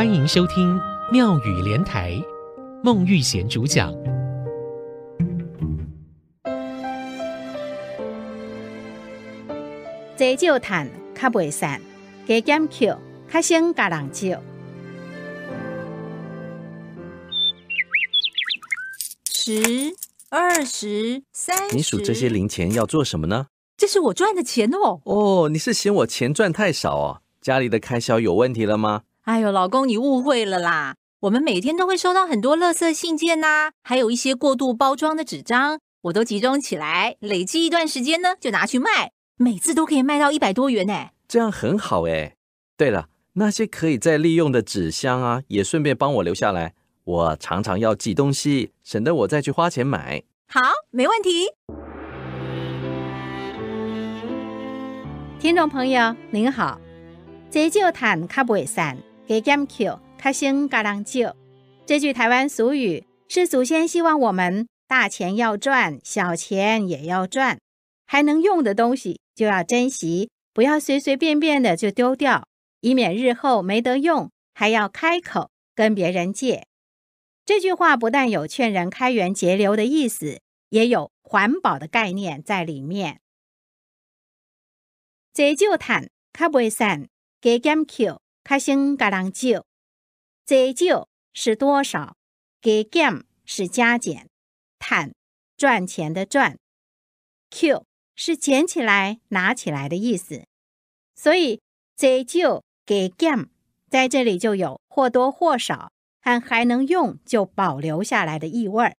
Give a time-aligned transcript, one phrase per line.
[0.00, 0.80] 欢迎收听
[1.12, 2.18] 妙语连台，
[2.82, 3.92] 孟玉贤主讲。
[10.16, 11.78] 济少趁较袂散，
[12.26, 12.98] 加减扣
[13.30, 14.40] 较先甲人借。
[19.30, 19.94] 十、
[20.30, 21.76] 二十、三十。
[21.76, 23.48] 你数这些零钱要做什么呢？
[23.76, 25.02] 这是我赚的钱哦。
[25.04, 27.20] 哦，你是嫌我钱赚太少哦？
[27.42, 29.02] 家里的开销有问题了吗？
[29.30, 30.96] 哎呦，老公，你误会了啦！
[31.20, 41.10] 我们每天都会收到很多垃圾信件呐、啊，还有一些过度包装的纸张，我都集中起来，累积一段时间呢，就拿去卖，每次都可以卖到一百多元呢。
[41.28, 42.34] 这样很好哎。
[42.76, 46.74] 对了，那些可以再利用的纸箱啊，也顺便帮我留下来。
[47.04, 50.24] 我常常要寄东西，省得我再去花钱买。
[50.48, 51.46] 好，没问题。
[55.38, 56.80] 听众朋友您好，
[57.48, 58.98] 济少趁较袂散，
[59.30, 61.32] 加减扣较先甲人借。
[61.86, 67.60] 这句台湾俗语是祖先希望我们大钱要赚，小钱也要赚，
[68.06, 72.48] 还能用的东西就要珍惜，不要随随便便的就丢掉，
[72.80, 76.66] 以免日后没得用，还要开口跟别人借。
[77.44, 83.20] 这句话不但有劝人开源节流的意思，也有环保的概念在里面。
[85.32, 87.06] 济少趁较袂散，
[87.40, 89.62] 加减扣较先甲人借。
[90.44, 92.16] 济少是多少？
[92.60, 94.28] 加减是加减。
[94.78, 95.14] 趁
[95.56, 96.58] 赚钱的赚。
[97.50, 100.44] ，q 是捡起来、拿起来的意思。
[101.14, 101.60] 所以
[101.96, 103.48] 济少加减
[103.88, 108.96] 在这里就有或多或少和还能用就保留下来的意味。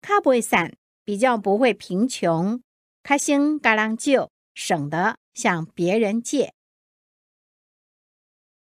[0.00, 2.62] 他不会散比较不会贫穷，
[3.02, 5.16] 开心甲人借，省得。
[5.32, 6.52] 向别人借。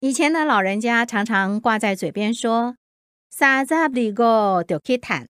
[0.04, 2.76] 以前的老人家常常挂在嘴边说
[3.32, 5.26] ：“三十二个就去赚，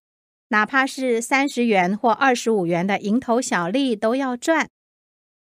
[0.49, 4.69] 哪怕是三十元或二十五元的蝇头小利都要赚。”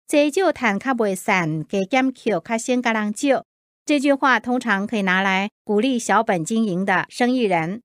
[0.09, 3.43] 济少趁较袂散，加减扣较先甲人借。
[3.85, 7.83] 这句话通常可以拿来鼓励小本经营的生意人，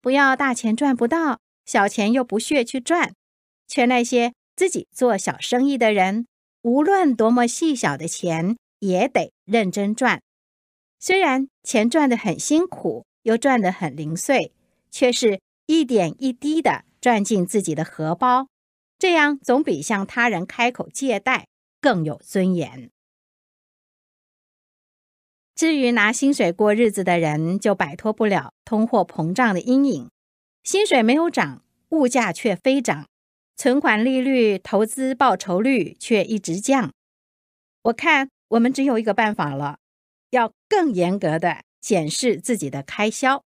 [0.00, 3.12] 不要大钱赚不到，小钱又不屑去赚，
[3.66, 6.28] 劝那些自己做小生意的人。
[6.62, 10.20] 无论多么细小的钱，也得认真赚。
[11.06, 14.54] 虽然钱赚得很辛苦，又赚得很零碎，
[14.90, 18.48] 却是一点一滴的赚进自己的荷包，
[18.98, 21.46] 这样总比向他人开口借贷
[21.78, 22.90] 更有尊严。
[25.54, 30.08] 至于拿薪水过日子的人，就摆脱不了通货膨胀的阴影。
[30.62, 33.04] 薪水没有涨，物价却飞涨。
[33.54, 36.90] 存款利率、投资报酬率却一直降。
[37.82, 39.80] 我看我们只有一个办法了，
[40.34, 43.44] 要更严格的检视自己的开销，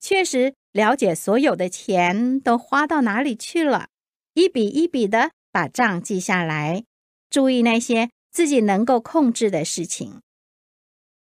[0.00, 3.88] 确实了解所有的钱都花到哪里去了，
[4.32, 6.84] 一笔一笔的把账记下来，
[7.28, 10.22] 注意那些自己能够控制的事情。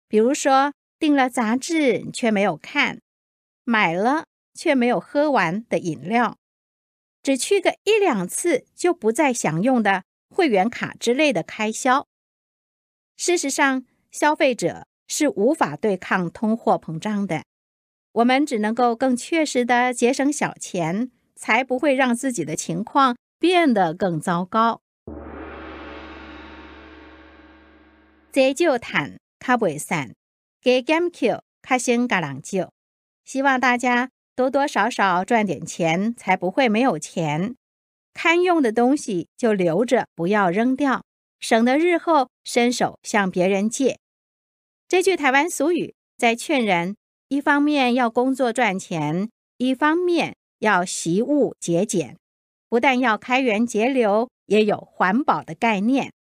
[0.07, 3.01] 比如说订了杂志却没有看，
[3.65, 6.37] 买了却没有喝完的饮料。
[7.21, 12.07] 只去个一两次就不再享用的会员卡之类的开销。
[13.15, 17.43] 事实上，消费者是无法对抗通货膨胀的。
[18.13, 24.81] 我们只能够更确实的节省小钱，才不会让自己的情况变得更糟糕。
[28.31, 30.15] 济少趁较袂散，
[30.59, 32.71] 加减扣卡先甲人就。
[33.23, 34.09] 希望大家。
[34.35, 37.53] 多多少少赚点钱，才不会没有钱。
[38.15, 41.03] 堪用的东西就留着，不要扔掉，
[41.39, 43.99] 省得日后伸手向别人借。
[44.87, 46.95] 这句台湾俗语在劝人：
[47.27, 52.17] 一方面要工作赚钱，一方面要习物节俭。
[52.69, 56.11] 不但要开源节流，也有环保的概念。